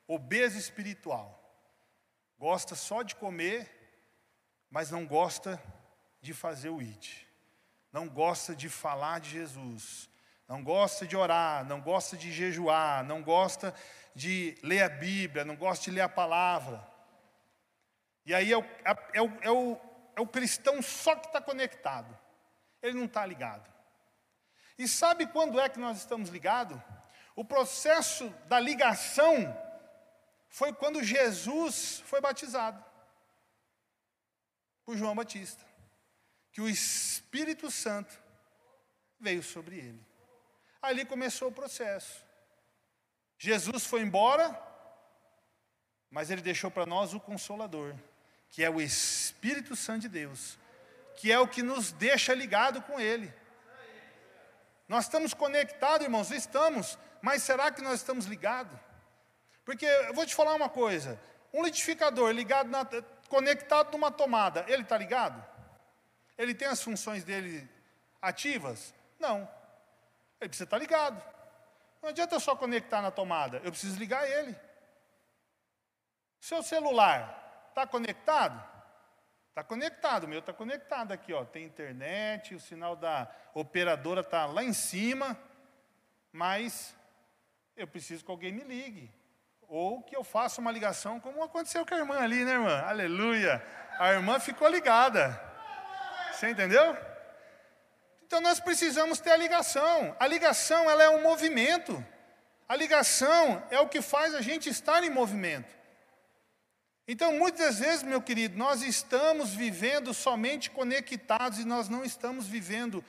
[0.06, 1.34] obeso espiritual.
[2.38, 3.78] Gosta só de comer
[4.70, 5.62] mas não gosta
[6.20, 7.26] de fazer o IT,
[7.92, 10.08] não gosta de falar de Jesus,
[10.46, 13.74] não gosta de orar, não gosta de jejuar, não gosta
[14.14, 16.86] de ler a Bíblia, não gosta de ler a palavra.
[18.26, 18.64] E aí é o,
[19.14, 19.80] é o, é o,
[20.16, 22.16] é o cristão só que está conectado,
[22.82, 23.68] ele não está ligado.
[24.78, 26.80] E sabe quando é que nós estamos ligados?
[27.34, 29.56] O processo da ligação
[30.48, 32.84] foi quando Jesus foi batizado
[34.84, 35.62] por João Batista,
[36.50, 38.18] que o Espírito Santo
[39.20, 40.06] veio sobre ele.
[40.80, 42.24] Ali começou o processo.
[43.38, 44.60] Jesus foi embora,
[46.10, 47.94] mas ele deixou para nós o Consolador,
[48.50, 50.58] que é o Espírito Santo de Deus,
[51.18, 53.35] que é o que nos deixa ligado com Ele.
[54.87, 58.78] Nós estamos conectados, irmãos, estamos, mas será que nós estamos ligados?
[59.64, 61.20] Porque eu vou te falar uma coisa:
[61.52, 62.87] um litificador ligado na,
[63.28, 65.44] conectado numa tomada, ele está ligado?
[66.38, 67.68] Ele tem as funções dele
[68.22, 68.94] ativas?
[69.18, 69.40] Não.
[70.40, 71.20] Ele precisa estar tá ligado.
[72.00, 74.57] Não adianta eu só conectar na tomada, eu preciso ligar ele.
[76.40, 78.77] Seu celular está conectado?
[79.58, 81.44] Está conectado, meu está conectado aqui, ó.
[81.44, 85.36] Tem internet, o sinal da operadora está lá em cima,
[86.30, 86.94] mas
[87.76, 89.12] eu preciso que alguém me ligue.
[89.62, 92.82] Ou que eu faça uma ligação, como aconteceu com a irmã ali, né, irmã?
[92.82, 93.60] Aleluia!
[93.98, 95.42] A irmã ficou ligada.
[96.30, 96.96] Você entendeu?
[98.24, 100.14] Então nós precisamos ter a ligação.
[100.20, 102.06] A ligação, ela é um movimento.
[102.68, 105.77] A ligação é o que faz a gente estar em movimento.
[107.10, 113.02] Então, muitas vezes, meu querido, nós estamos vivendo somente conectados e nós não estamos vivendo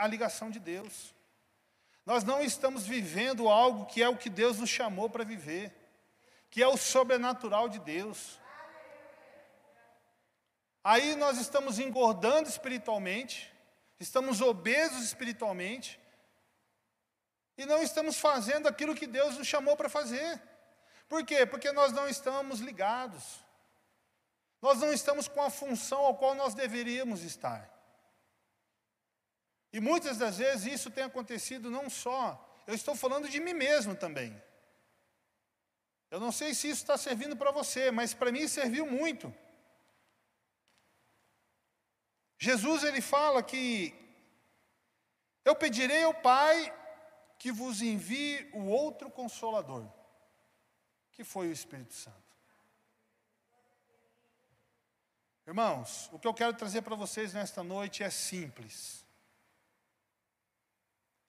[0.00, 1.14] a ligação de Deus.
[2.04, 5.72] Nós não estamos vivendo algo que é o que Deus nos chamou para viver,
[6.50, 8.40] que é o sobrenatural de Deus.
[10.82, 13.52] Aí nós estamos engordando espiritualmente,
[14.00, 16.00] estamos obesos espiritualmente,
[17.56, 20.49] e não estamos fazendo aquilo que Deus nos chamou para fazer.
[21.10, 21.44] Por quê?
[21.44, 23.40] Porque nós não estamos ligados.
[24.62, 27.68] Nós não estamos com a função ao qual nós deveríamos estar.
[29.72, 32.22] E muitas das vezes isso tem acontecido não só,
[32.64, 34.40] eu estou falando de mim mesmo também.
[36.12, 39.34] Eu não sei se isso está servindo para você, mas para mim serviu muito.
[42.38, 43.92] Jesus ele fala que
[45.44, 46.72] eu pedirei ao Pai
[47.36, 49.99] que vos envie o outro consolador
[51.20, 52.16] que foi o Espírito Santo.
[55.46, 59.04] Irmãos, o que eu quero trazer para vocês nesta noite é simples.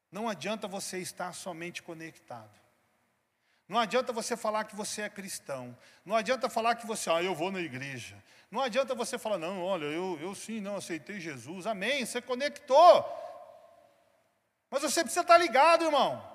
[0.09, 2.57] Não adianta você estar somente conectado.
[3.67, 5.77] Não adianta você falar que você é cristão.
[6.05, 8.15] Não adianta falar que você, ah, eu vou na igreja.
[8.49, 11.67] Não adianta você falar, não, olha, eu, eu sim, não aceitei Jesus.
[11.67, 13.05] Amém, você conectou.
[14.69, 16.30] Mas você precisa estar ligado, irmão.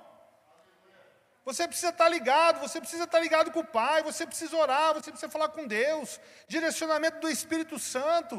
[1.47, 5.13] Você precisa estar ligado, você precisa estar ligado com o Pai, você precisa orar, você
[5.13, 6.19] precisa falar com Deus.
[6.49, 8.37] Direcionamento do Espírito Santo.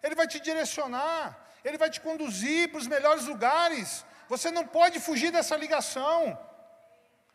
[0.00, 4.06] Ele vai te direcionar, ele vai te conduzir para os melhores lugares.
[4.28, 6.38] Você não pode fugir dessa ligação.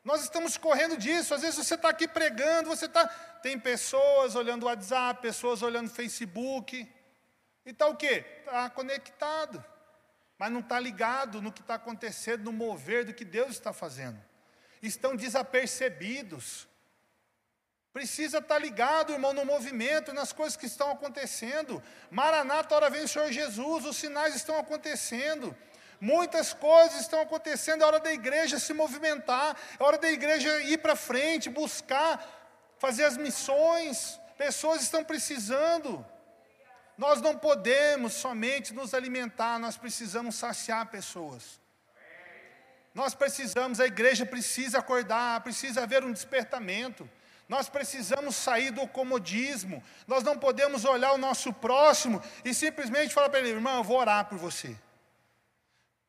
[0.06, 1.34] Nós estamos correndo disso.
[1.34, 3.06] Às vezes você está aqui pregando, você está.
[3.44, 6.90] Tem pessoas olhando o WhatsApp, pessoas olhando o Facebook.
[7.66, 8.26] E está o quê?
[8.46, 9.62] Está conectado.
[10.38, 14.29] Mas não está ligado no que está acontecendo, no mover do que Deus está fazendo
[14.82, 16.68] estão desapercebidos.
[17.92, 21.82] Precisa estar ligado, irmão, no movimento, nas coisas que estão acontecendo.
[22.12, 25.56] Maranata, hora vem o Senhor Jesus, os sinais estão acontecendo.
[26.00, 30.78] Muitas coisas estão acontecendo, é hora da igreja se movimentar, é hora da igreja ir
[30.78, 32.24] para frente, buscar,
[32.78, 34.20] fazer as missões.
[34.38, 36.06] Pessoas estão precisando.
[36.98, 41.59] Nós não podemos somente nos alimentar, nós precisamos saciar pessoas.
[42.94, 47.10] Nós precisamos, a igreja precisa acordar, precisa haver um despertamento.
[47.48, 49.84] Nós precisamos sair do comodismo.
[50.08, 53.98] Nós não podemos olhar o nosso próximo e simplesmente falar para ele, irmão, eu vou
[53.98, 54.76] orar por você.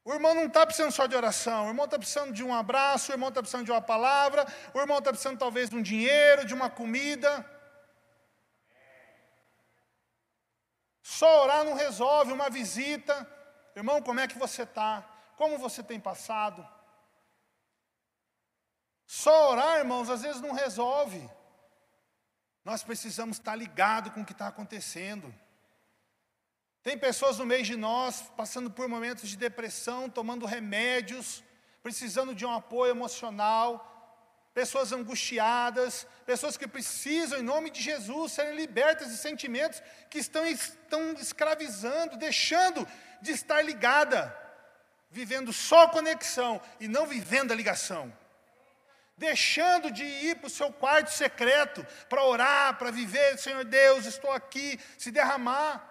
[0.05, 3.11] O irmão não está precisando só de oração, o irmão está precisando de um abraço,
[3.11, 6.45] o irmão está precisando de uma palavra, o irmão está precisando talvez de um dinheiro,
[6.45, 7.45] de uma comida.
[11.03, 13.27] Só orar não resolve, uma visita.
[13.77, 15.05] Irmão, como é que você está?
[15.41, 16.69] Como você tem passado?
[19.07, 21.27] Só orar, irmãos, às vezes não resolve.
[22.63, 25.35] Nós precisamos estar ligados com o que está acontecendo.
[26.83, 31.43] Tem pessoas no meio de nós passando por momentos de depressão, tomando remédios,
[31.83, 33.71] precisando de um apoio emocional,
[34.53, 40.45] pessoas angustiadas, pessoas que precisam, em nome de Jesus, serem libertas de sentimentos que estão,
[40.45, 42.87] estão escravizando, deixando
[43.23, 44.39] de estar ligada,
[45.11, 48.13] vivendo só conexão e não vivendo a ligação.
[49.17, 54.33] Deixando de ir para o seu quarto secreto para orar, para viver, Senhor Deus, estou
[54.33, 55.87] aqui, se derramar,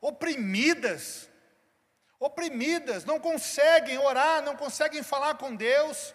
[0.00, 1.28] oprimidas,
[2.18, 6.14] oprimidas, não conseguem orar, não conseguem falar com Deus,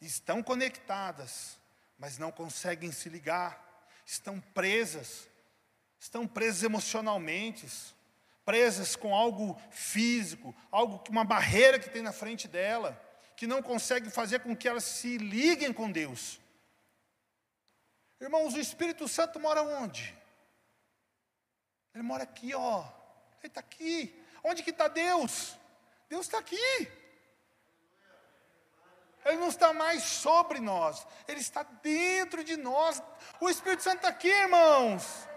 [0.00, 1.58] estão conectadas,
[1.98, 3.62] mas não conseguem se ligar,
[4.04, 5.28] estão presas,
[6.00, 7.68] estão presas emocionalmente,
[8.48, 12.98] presas com algo físico, algo uma barreira que tem na frente dela,
[13.36, 16.40] que não consegue fazer com que elas se liguem com Deus.
[18.18, 20.16] Irmãos, o Espírito Santo mora onde?
[21.94, 22.84] Ele mora aqui, ó.
[23.40, 24.18] Ele está aqui.
[24.42, 25.54] Onde que está Deus?
[26.08, 26.90] Deus está aqui.
[29.26, 33.02] Ele não está mais sobre nós, Ele está dentro de nós.
[33.38, 35.27] O Espírito Santo está aqui, irmãos.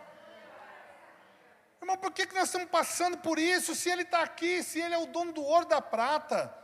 [1.82, 3.74] Irmão, por que, que nós estamos passando por isso?
[3.74, 6.56] Se Ele está aqui, se Ele é o dono do ouro da prata,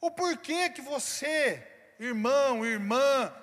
[0.00, 1.66] o porquê que você,
[1.98, 3.34] irmão, irmã,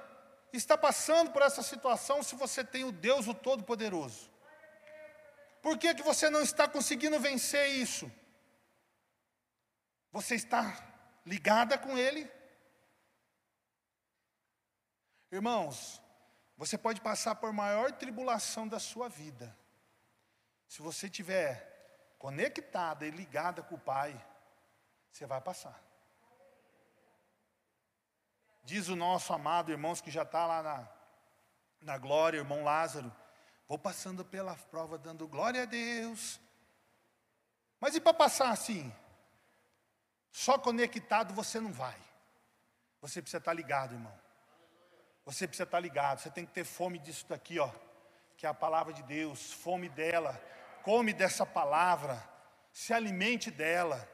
[0.51, 4.31] está passando por essa situação se você tem o Deus, o Todo-Poderoso?
[5.61, 8.11] Por que, que você não está conseguindo vencer isso?
[10.11, 10.75] Você está
[11.25, 12.31] ligada com Ele?
[15.31, 16.01] Irmãos,
[16.57, 19.55] você pode passar por maior tribulação da sua vida.
[20.75, 24.13] Se você estiver conectada e ligada com o Pai,
[25.09, 25.81] você vai passar.
[28.61, 30.89] Diz o nosso amado irmãos que já está lá na,
[31.79, 33.09] na glória, irmão Lázaro,
[33.69, 36.41] vou passando pela prova dando glória a Deus.
[37.79, 38.93] Mas e para passar assim?
[40.29, 41.97] Só conectado você não vai.
[42.99, 44.19] Você precisa estar ligado, irmão.
[45.23, 47.71] Você precisa estar ligado, você tem que ter fome disso daqui, ó,
[48.35, 50.37] que é a palavra de Deus, fome dela,
[50.85, 52.23] come dessa palavra,
[52.71, 54.07] se alimente dela,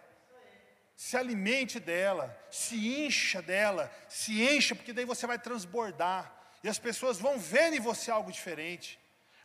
[0.95, 6.79] se alimente dela, se encha dela, se encha, porque daí você vai transbordar, e as
[6.79, 8.97] pessoas vão ver em você algo diferente.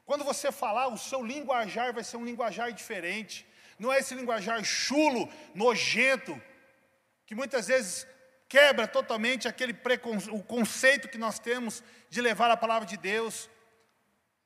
[0.05, 3.45] Quando você falar, o seu linguajar vai ser um linguajar diferente,
[3.77, 6.41] não é esse linguajar chulo, nojento,
[7.27, 8.07] que muitas vezes
[8.49, 9.77] quebra totalmente aquele
[10.31, 13.51] o conceito que nós temos de levar a palavra de Deus.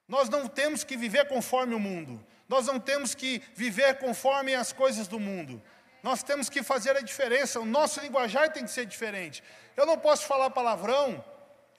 [0.08, 4.72] Nós não temos que viver conforme o mundo, nós não temos que viver conforme as
[4.72, 5.62] coisas do mundo.
[6.02, 9.40] Nós temos que fazer a diferença, o nosso linguajar tem que ser diferente.
[9.76, 11.24] Eu não posso falar palavrão,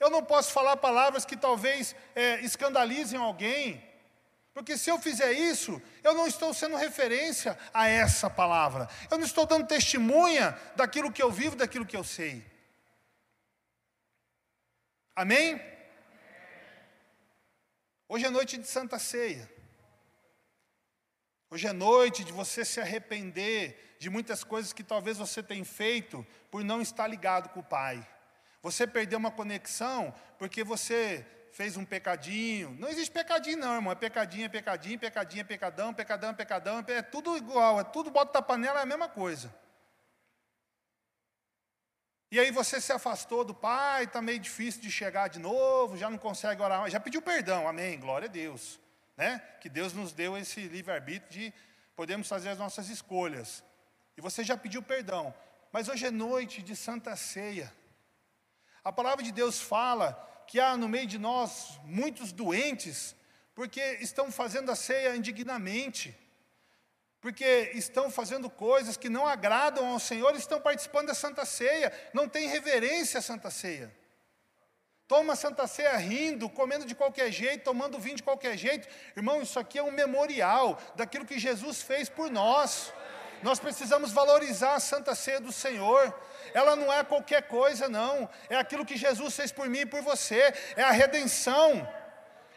[0.00, 3.86] eu não posso falar palavras que talvez é, escandalizem alguém,
[4.54, 8.88] porque se eu fizer isso, eu não estou sendo referência a essa palavra.
[9.10, 12.42] Eu não estou dando testemunha daquilo que eu vivo, daquilo que eu sei.
[15.14, 15.60] Amém?
[18.08, 19.61] Hoje é noite de Santa Ceia.
[21.52, 26.26] Hoje é noite de você se arrepender de muitas coisas que talvez você tenha feito
[26.50, 28.08] por não estar ligado com o Pai.
[28.62, 32.74] Você perdeu uma conexão porque você fez um pecadinho.
[32.80, 33.92] Não existe pecadinho, não, irmão.
[33.92, 36.84] É pecadinho, é pecadinho, pecadinho, é pecadão, pecadão, é pecadão.
[36.88, 39.54] É tudo igual, é tudo bota da panela, é a mesma coisa.
[42.30, 46.08] E aí você se afastou do Pai, está meio difícil de chegar de novo, já
[46.08, 48.80] não consegue orar, já pediu perdão, amém, glória a Deus.
[49.16, 49.38] Né?
[49.60, 51.54] Que Deus nos deu esse livre-arbítrio de
[51.94, 53.62] podermos fazer as nossas escolhas.
[54.16, 55.34] E você já pediu perdão,
[55.70, 57.72] mas hoje é noite de Santa Ceia.
[58.84, 60.12] A palavra de Deus fala
[60.46, 63.14] que há no meio de nós muitos doentes,
[63.54, 66.16] porque estão fazendo a ceia indignamente,
[67.20, 72.28] porque estão fazendo coisas que não agradam ao Senhor, estão participando da Santa Ceia, não
[72.28, 73.94] tem reverência à Santa Ceia.
[75.08, 78.88] Toma Santa Ceia rindo, comendo de qualquer jeito, tomando vinho de qualquer jeito.
[79.16, 82.92] Irmão, isso aqui é um memorial daquilo que Jesus fez por nós.
[83.42, 86.14] Nós precisamos valorizar a Santa Ceia do Senhor
[86.54, 88.28] ela não é qualquer coisa, não.
[88.48, 90.52] É aquilo que Jesus fez por mim e por você.
[90.76, 91.88] É a redenção.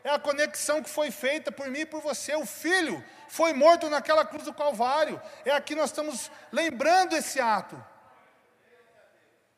[0.03, 2.35] É a conexão que foi feita por mim e por você.
[2.35, 5.21] O Filho foi morto naquela cruz do Calvário.
[5.43, 7.83] É aqui nós estamos lembrando esse ato.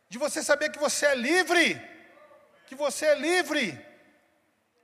[0.09, 1.96] De você saber que você é livre.
[2.67, 3.83] Que você é livre.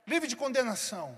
[0.06, 1.16] Livre de condenação.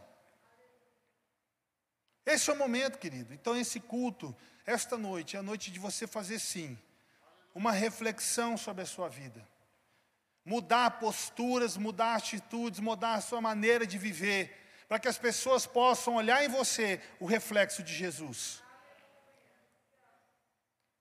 [2.27, 3.33] Esse é o momento, querido.
[3.33, 4.37] Então, esse culto,
[4.67, 6.77] esta noite, é a noite de você fazer sim
[7.55, 9.49] uma reflexão sobre a sua vida.
[10.45, 14.55] Mudar posturas, mudar atitudes, mudar a sua maneira de viver,
[14.89, 18.63] para que as pessoas possam olhar em você o reflexo de Jesus.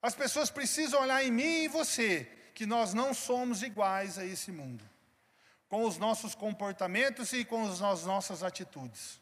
[0.02, 4.26] As pessoas precisam olhar em mim e em você, que nós não somos iguais a
[4.26, 4.88] esse mundo,
[5.76, 9.20] com os nossos comportamentos e com as nossas atitudes.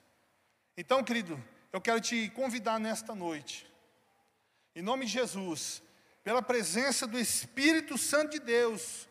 [0.77, 3.65] Então, querido, eu quero te convidar nesta noite,
[4.75, 5.81] em nome de Jesus,
[6.23, 9.09] pela presença do Espírito Santo de Deus,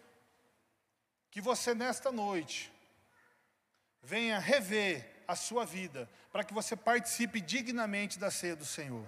[1.32, 2.72] que você nesta noite
[4.00, 9.04] venha rever a sua vida, para que você participe dignamente da ceia do Senhor.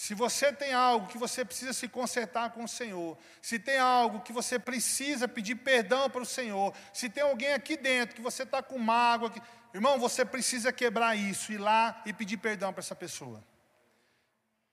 [0.00, 4.22] Se você tem algo que você precisa se consertar com o Senhor, se tem algo
[4.22, 8.44] que você precisa pedir perdão para o Senhor, se tem alguém aqui dentro que você
[8.44, 9.42] está com mágoa, que...
[9.74, 13.44] irmão, você precisa quebrar isso, ir lá e pedir perdão para essa pessoa.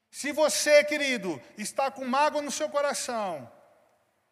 [0.09, 3.51] Se você, querido, está com mágoa no seu coração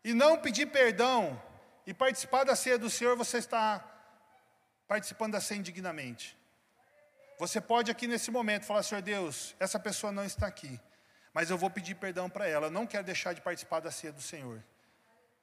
[0.02, 1.43] e não pedir perdão
[1.86, 3.84] e participar da ceia do Senhor, você está
[4.88, 6.38] participando da ceia indignamente.
[7.38, 10.80] Você pode aqui nesse momento falar, Senhor Deus, essa pessoa não está aqui,
[11.34, 14.14] mas eu vou pedir perdão para ela, eu não quero deixar de participar da ceia
[14.14, 14.64] do Senhor.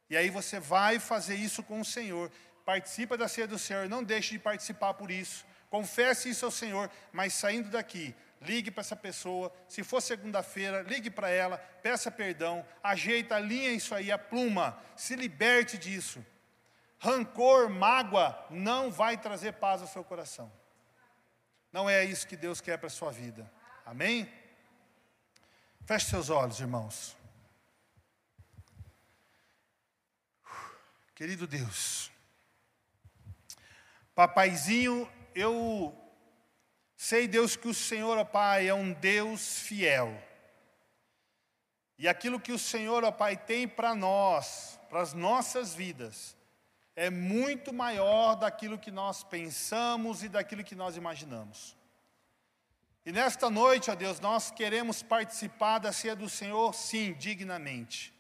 [0.09, 2.31] E aí você vai fazer isso com o Senhor,
[2.65, 6.91] participa da ceia do Senhor, não deixe de participar por isso, confesse isso ao Senhor,
[7.13, 12.65] mas saindo daqui, ligue para essa pessoa, se for segunda-feira, ligue para ela, peça perdão,
[12.83, 16.25] ajeita, alinha isso aí, a pluma, se liberte disso.
[16.99, 20.51] Rancor, mágoa, não vai trazer paz ao seu coração.
[21.73, 23.51] Não é isso que Deus quer para a sua vida.
[23.87, 24.31] Amém?
[25.87, 27.17] Feche seus olhos, irmãos.
[31.15, 32.11] Querido Deus,
[34.15, 35.97] Papaizinho, eu
[36.97, 40.21] sei, Deus, que o Senhor, ó Pai, é um Deus fiel.
[41.97, 46.37] E aquilo que o Senhor, ó Pai, tem para nós, para as nossas vidas,
[46.95, 51.77] é muito maior daquilo que nós pensamos e daquilo que nós imaginamos.
[53.05, 58.13] E nesta noite, ó Deus, nós queremos participar da ceia do Senhor, sim, dignamente.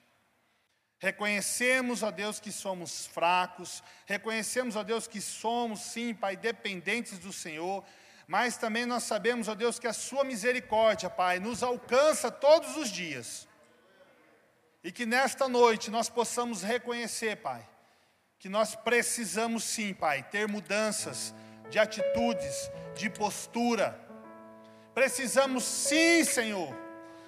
[0.98, 7.32] Reconhecemos, ó Deus, que somos fracos, reconhecemos, ó Deus, que somos, sim, Pai, dependentes do
[7.32, 7.84] Senhor,
[8.26, 12.88] mas também nós sabemos, ó Deus, que a Sua misericórdia, Pai, nos alcança todos os
[12.88, 13.46] dias.
[14.82, 17.68] E que nesta noite nós possamos reconhecer, Pai,
[18.42, 21.32] que nós precisamos sim, Pai, ter mudanças
[21.70, 23.96] de atitudes, de postura.
[24.92, 26.74] Precisamos sim, Senhor,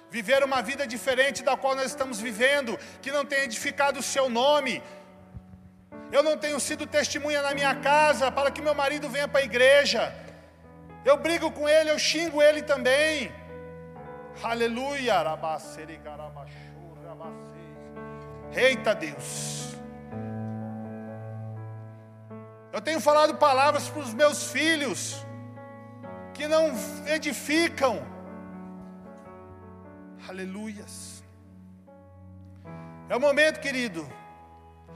[0.09, 4.27] viver uma vida diferente da qual nós estamos vivendo, que não tenha edificado o seu
[4.27, 4.83] nome.
[6.11, 9.45] Eu não tenho sido testemunha na minha casa para que meu marido venha para a
[9.45, 10.13] igreja.
[11.05, 13.31] Eu brigo com ele, eu xingo ele também.
[14.43, 15.23] Aleluia.
[18.53, 19.75] Eita Deus.
[22.75, 25.25] Eu tenho falado palavras para os meus filhos
[26.33, 26.73] que não
[27.07, 28.05] edificam.
[30.27, 31.23] Aleluias.
[33.07, 34.05] É o momento, querido.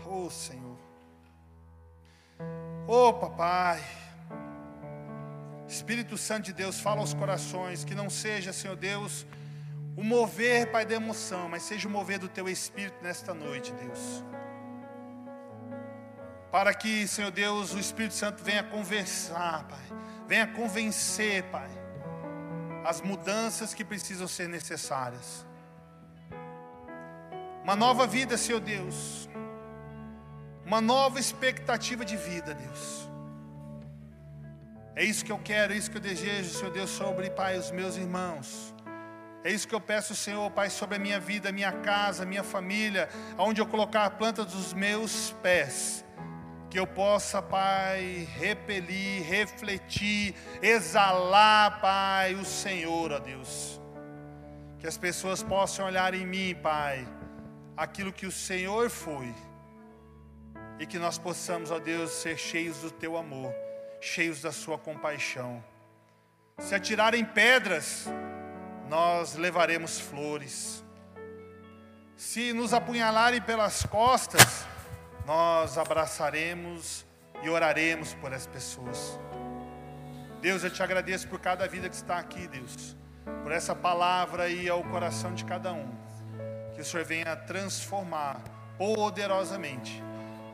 [0.05, 0.77] Oh, Senhor.
[2.86, 3.82] Oh, papai.
[5.65, 9.25] Espírito Santo de Deus, fala aos corações, que não seja, Senhor Deus,
[9.95, 14.21] o mover, Pai, da emoção, mas seja o mover do Teu Espírito nesta noite, Deus
[16.52, 19.97] para que, Senhor Deus, o Espírito Santo venha conversar, Pai,
[20.28, 21.70] venha convencer, Pai,
[22.84, 25.45] as mudanças que precisam ser necessárias.
[27.64, 29.30] Uma nova vida, Senhor Deus,
[30.66, 33.08] uma nova expectativa de vida, Deus.
[34.95, 37.70] É isso que eu quero, é isso que eu desejo, Senhor Deus, sobre, Pai, os
[37.70, 38.74] meus irmãos.
[39.43, 43.08] É isso que eu peço, Senhor, Pai, sobre a minha vida, minha casa, minha família,
[43.38, 46.04] aonde eu colocar a planta dos meus pés
[46.70, 53.82] que eu possa, Pai, repelir, refletir, exalar, Pai, o Senhor, ó Deus.
[54.78, 57.07] Que as pessoas possam olhar em mim, Pai,
[57.76, 59.34] aquilo que o Senhor foi.
[60.80, 63.53] E que nós possamos, ó Deus, ser cheios do Teu amor,
[63.99, 65.63] cheios da Sua compaixão.
[66.59, 68.05] Se atirarem pedras,
[68.88, 70.84] nós levaremos flores.
[72.15, 74.65] Se nos apunhalarem pelas costas,
[75.30, 77.05] nós abraçaremos
[77.43, 79.19] e oraremos por as pessoas.
[80.41, 82.97] Deus, eu te agradeço por cada vida que está aqui, Deus,
[83.43, 85.88] por essa palavra aí ao coração de cada um.
[86.73, 88.41] Que o Senhor venha transformar
[88.75, 90.01] poderosamente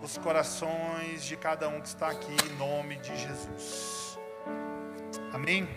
[0.03, 4.19] os corações de cada um que está aqui, em nome de Jesus.
[5.32, 5.69] Amém.